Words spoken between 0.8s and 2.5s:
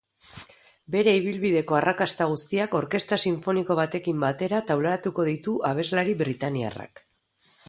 Bere ibilbideko arrakasta